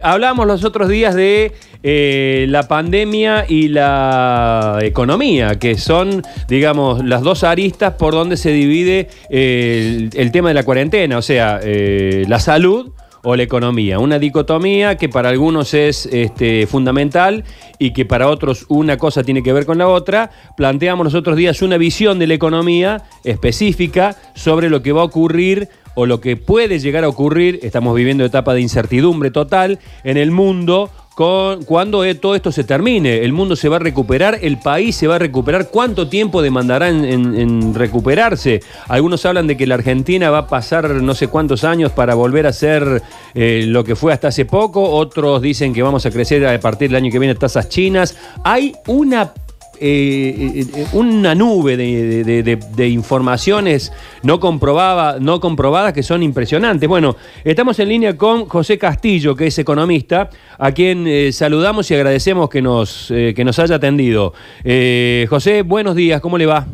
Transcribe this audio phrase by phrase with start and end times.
[0.00, 1.50] Hablamos los otros días de
[1.82, 8.52] eh, la pandemia y la economía, que son, digamos, las dos aristas por donde se
[8.52, 12.92] divide eh, el, el tema de la cuarentena, o sea, eh, la salud
[13.24, 13.98] o la economía.
[13.98, 17.42] Una dicotomía que para algunos es este, fundamental
[17.80, 20.30] y que para otros una cosa tiene que ver con la otra.
[20.56, 25.04] Planteamos los otros días una visión de la economía específica sobre lo que va a
[25.04, 25.68] ocurrir
[25.98, 30.30] o lo que puede llegar a ocurrir, estamos viviendo etapa de incertidumbre total en el
[30.30, 33.24] mundo, con, cuando eh, todo esto se termine.
[33.24, 35.70] El mundo se va a recuperar, el país se va a recuperar.
[35.70, 38.60] ¿Cuánto tiempo demandará en, recuperarse?
[38.86, 42.46] Algunos hablan de que la Argentina va a pasar no sé cuántos años para volver
[42.46, 43.02] a ser
[43.34, 44.88] eh, lo que fue hasta hace poco.
[44.88, 48.16] Otros dicen que vamos a crecer a partir del año que viene tasas chinas.
[48.44, 49.32] Hay una
[49.80, 53.92] eh, eh, una nube de, de- de- informaciones
[54.22, 56.88] no, comprobaba, no comprobadas que son impresionantes.
[56.88, 61.94] Bueno, estamos en línea con José Castillo, que es economista, a quien eh, saludamos y
[61.94, 64.32] agradecemos que nos, eh, que nos haya atendido.
[64.64, 66.66] Eh, José, buenos días, ¿cómo le va?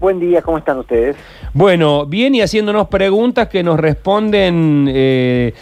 [0.00, 1.16] Buen día, ¿cómo están ustedes?
[1.52, 5.54] Bueno, bien y haciéndonos preguntas que nos responden eh,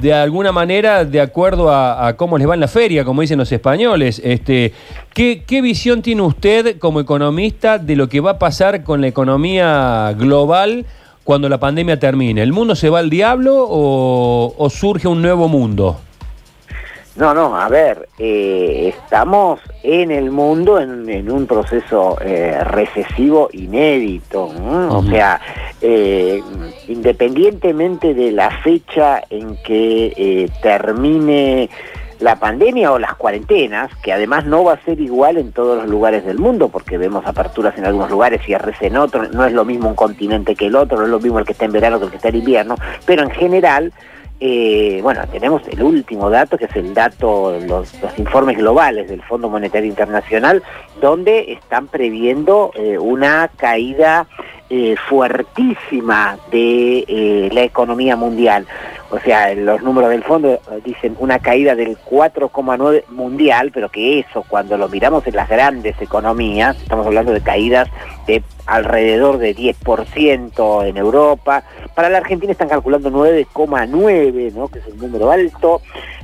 [0.00, 3.52] de alguna manera de acuerdo a, cómo les va en la feria, como dicen los
[3.52, 4.20] españoles.
[4.24, 4.72] Este,
[5.14, 9.06] ¿qué, qué visión tiene usted como economista de lo que va a pasar con la
[9.06, 10.84] economía global
[11.22, 12.42] cuando la pandemia termine?
[12.42, 16.00] ¿El mundo se va al diablo o, o surge un nuevo mundo?
[17.14, 23.50] No, no, a ver, eh, estamos en el mundo en, en un proceso eh, recesivo
[23.52, 24.98] inédito, ¿no?
[24.98, 25.38] o sea,
[25.82, 26.42] eh,
[26.88, 31.68] independientemente de la fecha en que termine
[32.18, 35.88] la pandemia o las cuarentenas, que además no va a ser igual en todos los
[35.88, 39.66] lugares del mundo, porque vemos aperturas en algunos lugares, cierres en otros, no es lo
[39.66, 41.98] mismo un continente que el otro, no es lo mismo el que está en verano
[41.98, 43.92] que el que está en invierno, pero en general
[44.44, 49.48] eh, bueno, tenemos el último dato, que es el dato, los, informes globales del Fondo
[49.48, 50.64] Monetario Internacional,
[51.00, 54.26] donde están previendo eh, una caída
[54.74, 58.66] eh, fuertísima de eh, la economía mundial.
[59.10, 64.20] O sea, los números del fondo eh, dicen una caída del 4,9 mundial, pero que
[64.20, 67.90] eso, cuando lo miramos en las grandes economías, estamos hablando de caídas
[68.26, 71.64] de alrededor de 10% en Europa.
[71.94, 74.68] Para la Argentina están calculando 9,9, ¿no?
[74.68, 75.82] que es un número alto,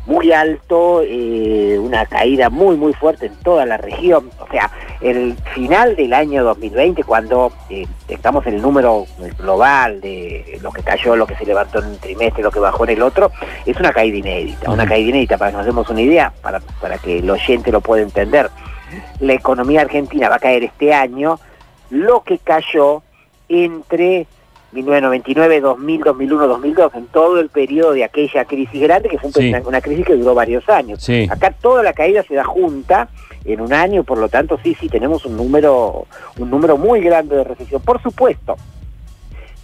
[0.08, 4.30] muy alto, eh, una caída muy, muy fuerte en toda la región.
[4.40, 4.70] O sea,
[5.02, 9.04] el final del año 2020, cuando eh, tengamos el número
[9.38, 12.84] global de lo que cayó, lo que se levantó en un trimestre, lo que bajó
[12.84, 13.30] en el otro,
[13.66, 14.70] es una caída inédita.
[14.70, 17.82] Una caída inédita, para que nos demos una idea, para, para que el oyente lo
[17.82, 18.48] pueda entender.
[19.20, 21.38] La economía argentina va a caer este año
[21.90, 23.02] lo que cayó
[23.50, 24.26] entre
[24.72, 29.48] 1999, 2000, 2001, 2002, en todo el periodo de aquella crisis grande, que fue Sí.
[29.48, 31.02] una, una crisis que duró varios años.
[31.02, 31.26] Sí.
[31.30, 33.08] Acá toda la caída se da junta
[33.44, 36.06] en un año, por lo tanto sí, sí tenemos un número,
[36.38, 37.80] un número muy grande de recesión.
[37.80, 38.56] Por supuesto,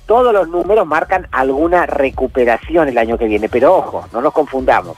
[0.06, 4.97] todos los números marcan alguna recuperación el año que viene, pero ojo, no nos confundamos.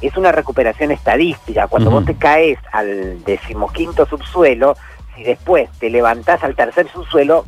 [0.00, 1.66] Es una recuperación estadística.
[1.68, 4.76] Cuando vos te caes al decimoquinto subsuelo,
[5.16, 7.46] si después te levantás al tercer subsuelo,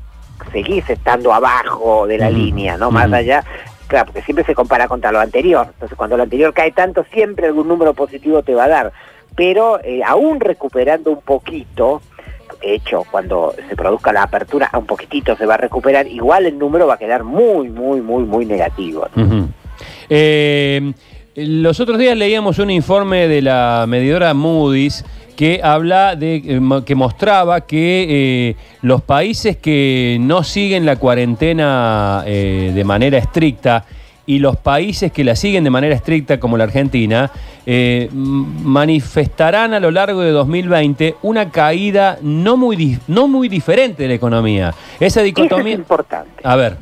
[0.52, 2.90] seguís estando abajo de la línea, ¿no?
[2.90, 3.44] Más allá,
[3.86, 5.66] claro, porque siempre se compara contra lo anterior.
[5.72, 8.92] Entonces, cuando lo anterior cae tanto, siempre algún número positivo te va a dar.
[9.34, 12.00] Pero eh, aún recuperando un poquito,
[12.60, 16.58] de hecho, cuando se produzca la apertura, un poquitito se va a recuperar, igual el
[16.58, 19.06] número va a quedar muy, muy, muy, muy negativo.
[20.08, 20.92] Eh,
[21.34, 25.04] los otros días leíamos un informe de la medidora Moody's
[25.36, 32.24] que habla de eh, que mostraba que eh, los países que no siguen la cuarentena
[32.26, 33.84] eh, de manera estricta
[34.26, 37.30] y los países que la siguen de manera estricta, como la Argentina,
[37.64, 44.08] eh, manifestarán a lo largo de 2020 una caída no muy, no muy diferente de
[44.08, 44.74] la economía.
[44.98, 45.74] Esa Eso es dicotomía...
[45.74, 46.42] importante.
[46.42, 46.76] A ver.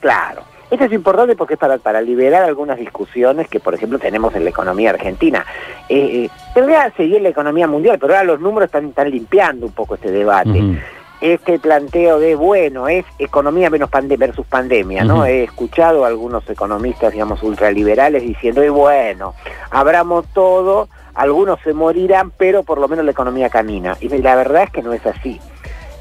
[0.00, 0.42] Claro.
[0.70, 4.44] Esto es importante porque es para, para liberar algunas discusiones que, por ejemplo, tenemos en
[4.44, 5.46] la economía argentina.
[5.88, 9.66] Eh, eh, tendría que seguir la economía mundial, pero ahora los números están, están limpiando
[9.66, 10.80] un poco este debate.
[11.20, 15.24] Este planteo de, bueno, es economía menos pande versus pandemia, ¿no?
[15.24, 19.34] He escuchado a algunos economistas, digamos, ultraliberales diciendo, y bueno,
[19.70, 23.96] abramos todo, algunos se morirán, pero por lo menos la economía camina.
[24.00, 25.40] Y la verdad es que no es así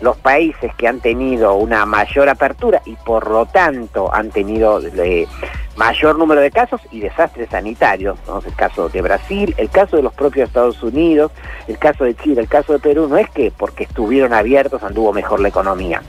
[0.01, 5.27] los países que han tenido una mayor apertura y por lo tanto han tenido eh,
[5.75, 10.13] mayor número de casos y desastres sanitarios, el caso de Brasil, el caso de los
[10.13, 11.31] propios Estados Unidos,
[11.67, 15.13] el caso de Chile, el caso de Perú, no es que porque estuvieron abiertos anduvo
[15.13, 16.01] mejor la economía.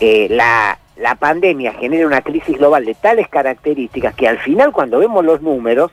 [0.00, 4.98] Eh, la, la pandemia genera una crisis global de tales características que al final cuando
[4.98, 5.90] vemos los números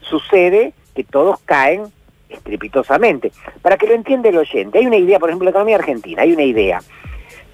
[0.00, 1.84] sucede que todos caen
[2.30, 3.32] estrepitosamente.
[3.62, 6.32] Para que lo entienda el oyente, hay una idea, por ejemplo, la economía argentina, hay
[6.32, 6.80] una idea.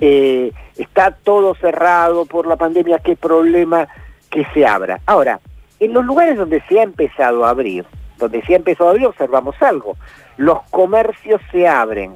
[0.00, 3.88] Eh, está todo cerrado por la pandemia, qué problema
[4.30, 5.00] que se abra.
[5.06, 5.40] Ahora,
[5.80, 7.84] en los lugares donde se ha empezado a abrir,
[8.18, 9.96] donde se ha empezado a abrir, observamos algo.
[10.36, 12.14] Los comercios se abren,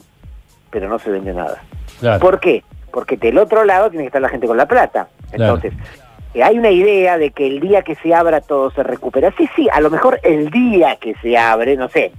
[0.70, 1.62] pero no se vende nada.
[2.18, 2.64] ¿Por qué?
[2.92, 5.08] Porque del otro lado tiene que estar la gente con la plata.
[5.32, 5.72] Entonces,
[6.34, 9.32] eh, hay una idea de que el día que se abra todo se recupera.
[9.36, 12.12] Sí, sí, a lo mejor el día que se abre, no sé,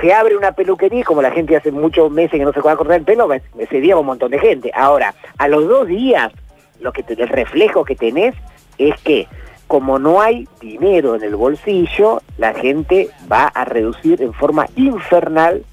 [0.00, 2.98] se abre una peluquería como la gente hace muchos meses que no se puede cortar
[2.98, 4.70] el pelo, ese día va un montón de gente.
[4.74, 6.32] Ahora, a los dos días,
[6.80, 8.34] lo que el reflejo que tenés
[8.78, 9.26] es que
[9.66, 15.64] como no hay dinero en el bolsillo, la gente va a reducir en forma infernal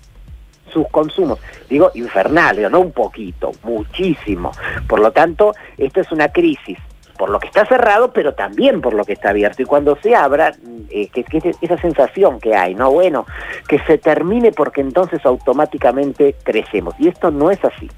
[0.71, 1.39] sus consumos.
[1.69, 4.51] Digo infernal, no un poquito, muchísimo.
[4.87, 6.79] Por lo tanto, esto es una crisis
[7.23, 9.61] por lo que está cerrado, pero también por lo que está abierto.
[9.61, 10.51] Y cuando se abra,
[10.89, 12.91] eh, que, esa sensación que hay, ¿no?
[12.91, 13.25] Bueno,
[13.65, 16.93] que se termine porque entonces automáticamente crecemos.
[16.99, 17.89] Y esto no es así.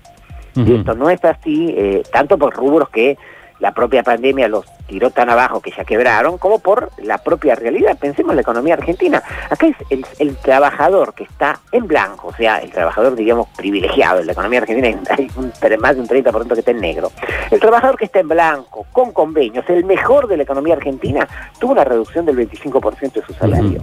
[0.54, 3.18] Y esto no es así, eh, tanto por rubros que
[3.60, 7.98] la propia pandemia los tiró tan abajo que ya quebraron, como por la propia realidad.
[7.98, 9.24] Pensemos en la economía argentina.
[9.50, 9.76] Acá es
[10.20, 14.20] el, trabajador que está en blanco, o sea, el trabajador, digamos, privilegiado.
[14.20, 17.12] En la economía argentina hay un, más de un 30% que está en negro.
[17.50, 21.28] El trabajador que está en blanco, con convenios, el mejor de la economía argentina,
[21.60, 23.82] tuvo una reducción del 25% de su salario.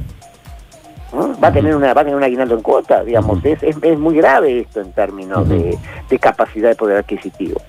[1.14, 4.16] Va a tener una va a tener un aguinaldo en cuota, digamos, es, es, muy
[4.16, 5.76] grave esto en términos de,
[6.08, 7.60] de capacidad de poder adquisitivo.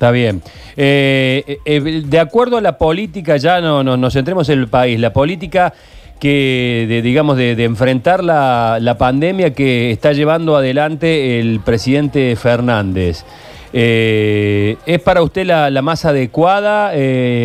[0.00, 0.40] Está bien.
[0.78, 5.12] Eh, eh, de acuerdo a la política, ya no, nos centremos en el país, la
[5.12, 5.74] política
[6.18, 13.26] que, de, digamos, de, enfrentar la, pandemia que está llevando adelante el presidente Fernández.
[13.74, 16.92] Eh, ¿Es para usted la, más adecuada?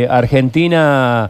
[0.09, 1.29] Argentina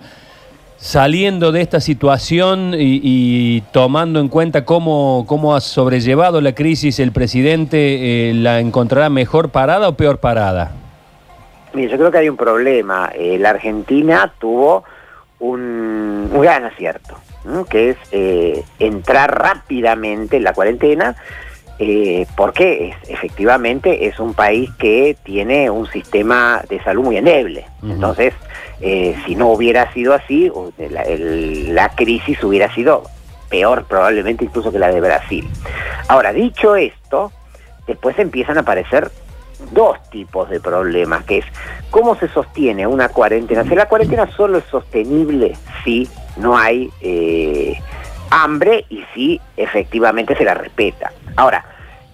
[0.77, 7.11] saliendo de esta situación y, tomando en cuenta cómo, cómo, ha sobrellevado la crisis el
[7.11, 10.84] presidente, ¿la encontrará mejor parada o peor parada?
[11.83, 13.11] Yo creo que hay un problema.
[13.13, 14.83] Eh, la Argentina tuvo
[15.39, 17.17] un, gran acierto,
[17.69, 21.15] que es eh, entrar rápidamente en la cuarentena,
[21.77, 27.65] eh, porque efectivamente es un país que tiene un sistema de salud muy endeble.
[27.83, 28.33] Entonces,
[29.25, 33.03] si no hubiera sido así, la, la crisis hubiera sido
[33.49, 35.47] peor probablemente incluso que la de Brasil.
[36.07, 37.31] Ahora, dicho esto,
[37.87, 39.11] después empiezan a aparecer
[39.71, 41.45] dos tipos de problemas, que es
[41.91, 43.63] cómo se sostiene una cuarentena.
[43.63, 46.07] Si la cuarentena solo es sostenible si
[46.37, 47.77] no hay eh,
[48.29, 51.11] hambre y si efectivamente se la respeta.
[51.35, 51.65] Ahora,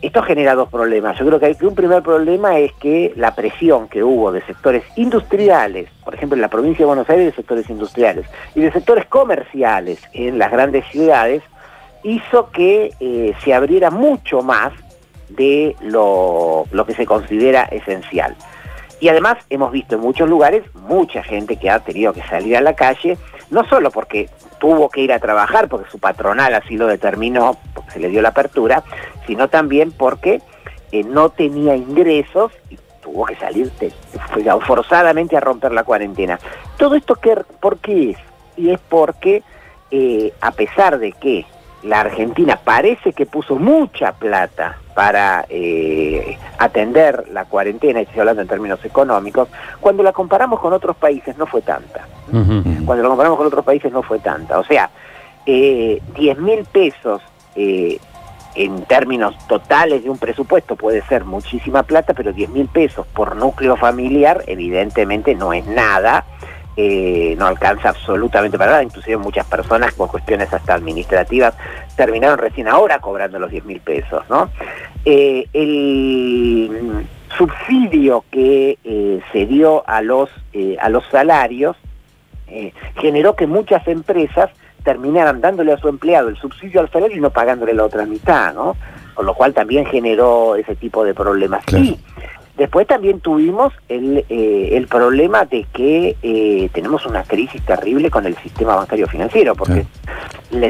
[0.02, 1.18] esto genera dos problemas.
[1.20, 4.42] Yo creo que, hay, que un primer problema es que la presión que hubo de
[4.42, 8.72] sectores industriales, por ejemplo en la provincia de Buenos Aires de sectores industriales, y de
[8.72, 11.44] sectores comerciales en las grandes ciudades,
[12.04, 14.74] hizo que eh, se abriera mucho más
[15.36, 18.36] de lo, que se considera esencial.
[19.00, 22.62] Y además hemos visto en muchos lugares mucha gente que ha tenido que salir a
[22.62, 23.18] la calle,
[23.50, 24.30] no solo porque
[24.60, 28.22] tuvo que ir a trabajar, porque su patronal así lo determinó, porque se le dio
[28.22, 28.84] la apertura,
[29.26, 30.42] sino también porque
[30.92, 33.72] eh, no tenía ingresos y tuvo que salir
[34.66, 36.40] forzadamente a romper la cuarentena.
[36.78, 37.18] Todo esto,
[37.60, 38.18] ¿por qué es?
[38.56, 39.44] Y es porque,
[39.90, 41.46] eh, a pesar de que
[41.84, 48.42] la Argentina parece que puso mucha plata para eh, atender la cuarentena, y estoy hablando
[48.42, 49.48] en términos económicos,
[49.80, 52.08] cuando la comparamos con otros países no fue tanta.
[52.32, 54.60] Cuando la comparamos con otros países no fue tanta.
[54.60, 54.90] O sea,
[55.46, 57.22] eh, 10 mil pesos
[57.56, 58.00] eh,
[58.56, 63.36] en términos totales de un presupuesto puede ser muchísima plata, pero 10 mil pesos por
[63.36, 66.26] núcleo familiar evidentemente no es nada
[66.84, 71.54] eh, no alcanza absolutamente para nada, inclusive muchas personas por cuestiones hasta administrativas
[71.96, 74.50] terminaron recién ahora cobrando los 10 mil pesos, ¿no?
[75.06, 77.06] Eh, el
[77.38, 80.32] subsidio que eh, se dio a los,
[80.80, 81.78] a los salarios
[83.00, 84.50] generó que muchas empresas
[84.84, 88.56] terminaran dándole a su empleado el subsidio al salario y no pagándole la otra mitad,
[88.56, 88.76] ¿no?
[89.14, 91.64] Con lo cual también generó ese tipo de problemas.
[92.58, 98.26] Después también tuvimos el, eh, el problema de que eh, tenemos una crisis terrible con
[98.26, 99.86] el sistema bancario financiero, porque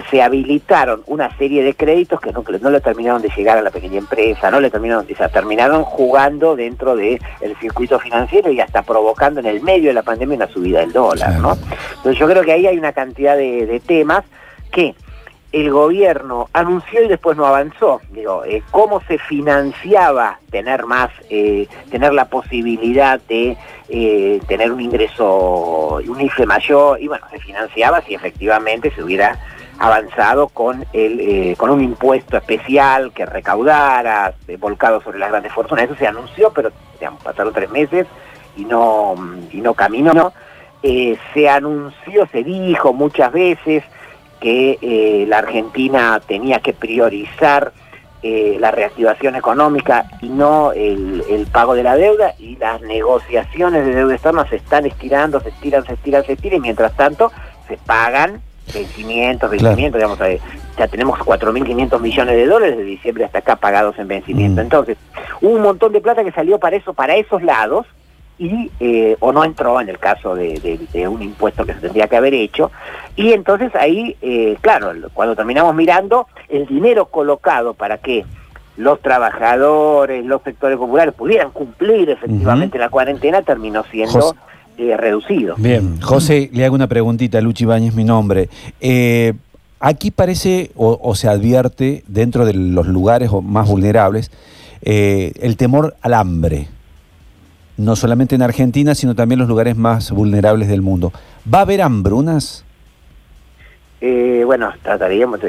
[0.10, 3.72] se habilitaron una serie de créditos que no, no le terminaron de llegar a la
[3.72, 7.20] pequeña empresa, no le terminaron, o sea, terminaron jugando dentro del
[7.60, 11.40] circuito financiero y hasta provocando en el medio de la pandemia una subida del dólar,
[11.40, 11.58] ¿no?
[11.98, 14.24] Entonces yo creo que ahí hay una cantidad de, de temas
[14.72, 14.96] que
[15.52, 18.02] el gobierno anunció y después no avanzó.
[18.12, 23.58] Digo, eh, cómo se financiaba tener más, eh, tener la posibilidad de
[23.90, 29.38] eh, tener un ingreso, un IFE mayor, y bueno, se financiaba si efectivamente se hubiera
[29.78, 35.86] avanzado con, el, con un impuesto especial que recaudara, volcado sobre las grandes fortunas.
[35.86, 36.72] Eso se anunció, pero
[37.24, 38.06] pasaron tres meses
[38.56, 39.16] y no,
[39.52, 40.34] y no caminó.
[41.34, 43.84] se anunció, se dijo muchas veces
[44.42, 47.72] que la Argentina tenía que priorizar
[48.24, 53.96] eh, la reactivación económica y no el, pago de la deuda y las negociaciones de
[53.96, 57.32] deuda externa se están estirando, se estiran, se estiran, se estiran y mientras tanto
[57.68, 58.40] se pagan
[58.72, 60.40] vencimientos, vencimientos, digamos, eh,
[60.78, 64.62] ya tenemos 4.500 millones de dólares de diciembre hasta acá pagados en vencimiento.
[64.62, 64.66] Mm.
[64.66, 64.98] Entonces,
[65.42, 67.88] hubo un montón de plata que salió para eso, para esos lados,
[68.42, 72.18] y eh, o no entró en el caso de, un impuesto que se tendría que
[72.18, 72.72] haber hecho.
[73.16, 78.26] Y entonces ahí, eh, claro, cuando terminamos mirando, el dinero colocado para que
[78.78, 84.36] los trabajadores, los sectores populares pudieran cumplir efectivamente la cuarentena terminó siendo
[84.80, 85.54] eh, reducido.
[85.60, 88.50] Bien, José, le hago una preguntita, Luchi Bañez mi nombre.
[89.80, 94.32] aquí parece o, se advierte dentro de los lugares más vulnerables
[94.82, 96.70] el temor al hambre
[97.82, 101.12] no solamente en Argentina, sino también en los lugares más vulnerables del mundo.
[101.52, 102.66] ¿Va a haber hambrunas?
[104.00, 105.40] Eh, bueno, trataríamos,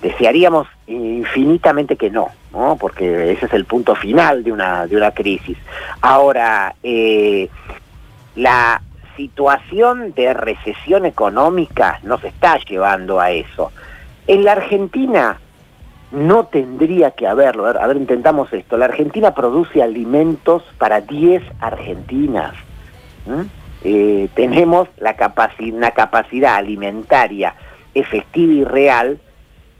[0.00, 2.76] desearíamos infinitamente que no, ¿no?
[2.76, 5.56] porque ese es el punto final de una, de una crisis.
[6.00, 7.48] Ahora, eh,
[8.34, 8.82] la
[9.16, 13.70] situación de recesión económica nos está llevando a eso.
[14.26, 15.38] En la Argentina
[16.12, 17.66] no tendría que haberlo.
[17.66, 18.76] A ver, intentamos esto.
[18.76, 22.54] La Argentina produce alimentos para 10 argentinas.
[23.84, 25.16] Eh, tenemos la
[25.72, 27.54] una capacidad alimentaria
[27.94, 29.18] efectiva y real,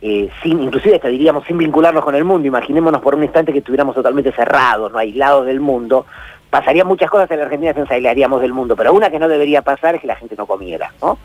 [0.00, 2.48] eh, sin, inclusive hasta diríamos sin vincularnos con el mundo.
[2.48, 6.06] Imaginémonos por un instante que estuviéramos totalmente cerrados, no aislados del mundo.
[6.52, 9.62] Pasarían muchas cosas en la Argentina, se aislaríamos del mundo, pero una que no debería
[9.62, 10.92] pasar es que la gente no comiera.
[11.00, 11.16] ¿no?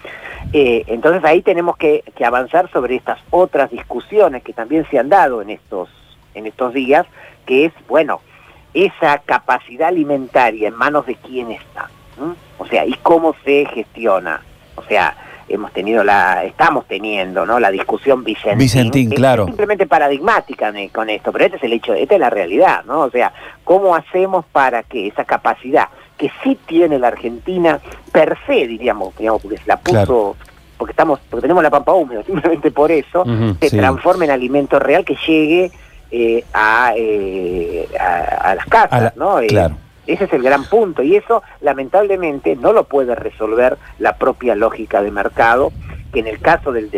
[0.53, 5.41] Eh, entonces ahí tenemos que, avanzar sobre estas otras discusiones que también se han dado
[5.41, 5.89] en estos,
[6.33, 7.05] en estos días,
[7.45, 8.21] que es, bueno,
[8.73, 11.89] esa capacidad alimentaria en manos de quién está,
[12.57, 14.41] o sea, y cómo se gestiona,
[14.77, 15.13] o sea,
[15.49, 17.59] hemos tenido la, estamos teniendo, ¿no?
[17.59, 18.57] La discusión Vicentín.
[18.57, 19.45] Vicentín, claro.
[19.45, 23.01] simplemente paradigmática con esto, pero este es el hecho, esta es la realidad, ¿no?
[23.01, 23.31] O sea,
[23.63, 25.87] ¿cómo hacemos para que esa capacidad
[26.17, 27.79] que sí tiene la Argentina
[28.11, 30.35] per se, diríamos, digamos porque se la puso,
[30.77, 33.23] porque estamos, porque tenemos la pampa húmeda, simplemente por eso,
[33.59, 35.71] se transforme en alimento real que llegue
[36.11, 36.43] eh,
[36.95, 39.39] eh, a, a, las casas, ¿no?
[39.39, 39.75] Eh, claro.
[40.07, 45.01] Ese es el gran punto y eso lamentablemente no lo puede resolver la propia lógica
[45.01, 45.73] de mercado,
[46.13, 46.89] que en el caso del,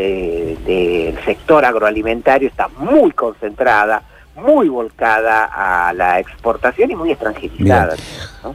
[1.25, 4.03] sector agroalimentario está muy concentrada,
[4.35, 7.95] muy volcada a la exportación y muy extranjerizada.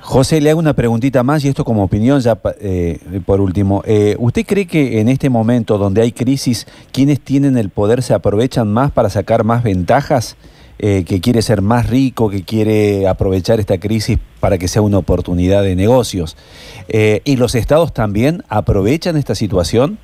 [0.01, 3.83] José, le hago una preguntita más y esto como opinión ya eh, por último.
[3.85, 8.15] Eh, ¿Usted cree que en este momento donde hay crisis, quienes tienen el poder se
[8.15, 10.37] aprovechan más para sacar más ventajas?
[10.87, 14.99] Eh, que quiere ser más rico, que quiere aprovechar esta crisis para que sea una
[14.99, 16.37] oportunidad de negocios.
[16.89, 19.99] ¿Y los estados también aprovechan esta situación?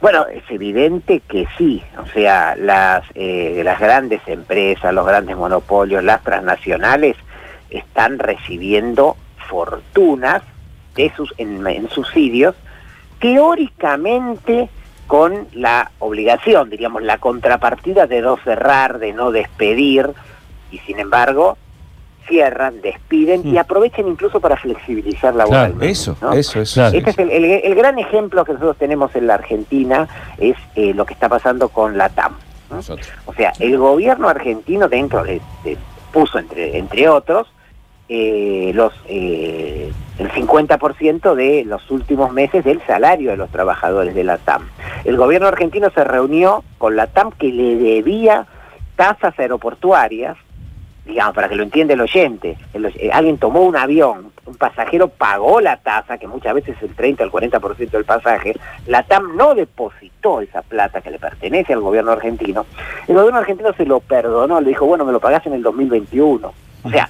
[0.00, 6.04] Bueno, es evidente que sí, o sea, las, eh, las grandes empresas, los grandes monopolios,
[6.04, 7.16] las transnacionales
[7.70, 9.16] están recibiendo
[9.48, 10.42] fortunas
[10.94, 12.54] de sus, en, subsidios,
[13.20, 14.68] teóricamente
[15.06, 20.10] con la obligación, diríamos, la contrapartida de no cerrar, de no despedir,
[20.70, 21.56] y sin embargo
[22.26, 23.58] cierran, despiden y mm.
[23.58, 26.86] aprovechan incluso para flexibilizar la Claro, eso, eso, eso.
[26.86, 30.08] Este es el, gran ejemplo que nosotros tenemos en la Argentina,
[30.38, 32.34] es eh, lo que está pasando con la TAM.
[33.26, 35.40] O sea, el gobierno argentino dentro de,
[36.12, 37.46] puso entre, entre otros
[38.08, 44.24] eh, los eh, el 50% de los últimos meses del salario de los trabajadores de
[44.24, 44.68] la TAM.
[45.04, 48.46] El gobierno argentino se reunió con la TAM que le debía
[48.96, 50.36] tasas aeroportuarias
[51.06, 55.60] digamos, para que lo entienda el oyente, eh, alguien tomó un avión, un pasajero pagó
[55.60, 58.54] la tasa, que muchas veces es el 30 o el 40% del pasaje,
[58.86, 62.66] la TAM no depositó esa plata que le pertenece al gobierno argentino,
[63.06, 66.52] el gobierno argentino se lo perdonó, le dijo, bueno, me lo pagás en el 2021.
[66.82, 67.08] O sea,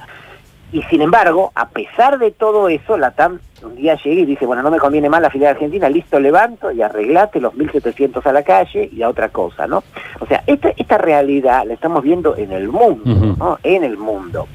[0.77, 4.45] y sin embargo, a pesar de todo eso, la TAM un día llega y dice,
[4.45, 8.33] bueno, no me conviene más la filial argentina, listo, levanto y arreglate los 1.700 a
[8.35, 9.83] la calle y a otra cosa, ¿no?
[10.21, 13.59] O sea, esta, esta realidad la estamos viendo en el mundo, ¿no?
[13.63, 14.49] En el mundo.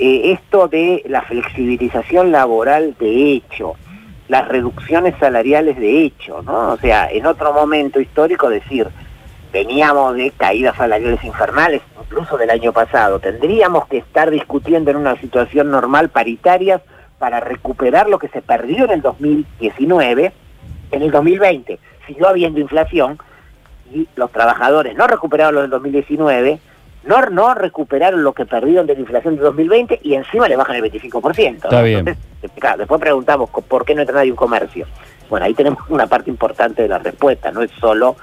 [0.00, 3.74] Eh, esto de la flexibilización laboral de hecho,
[4.26, 6.72] las reducciones salariales de hecho, ¿no?
[6.72, 8.88] O sea, en otro momento histórico decir,
[9.52, 13.18] veníamos de caídas salariales infernales, incluso del año pasado.
[13.18, 16.80] Tendríamos que estar discutiendo en una situación normal paritarias
[17.18, 20.32] para recuperar lo que se perdió en el 2019,
[20.92, 21.78] en el 2020
[22.08, 23.18] siguió habiendo inflación
[23.92, 26.58] y los trabajadores no recuperaron lo del 2019,
[27.04, 30.76] no, no recuperaron lo que perdieron de la inflación de 2020 y encima le bajan
[30.76, 31.54] el 25%.
[31.54, 32.00] Está bien.
[32.00, 34.86] Entonces, claro, después preguntamos por qué no entra nadie en comercio.
[35.30, 38.16] Bueno, ahí tenemos una parte importante de la respuesta, no es solo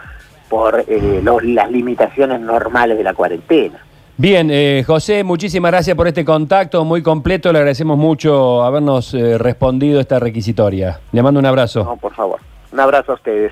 [0.50, 3.80] por eh, los- las limitaciones normales de la cuarentena.
[4.18, 7.52] Bien, eh, José, muchísimas gracias por este contacto muy completo.
[7.52, 11.00] Le agradecemos mucho habernos eh, respondido esta requisitoria.
[11.12, 11.84] Le mando un abrazo.
[11.84, 12.40] No, por favor.
[12.72, 13.52] Un abrazo a ustedes.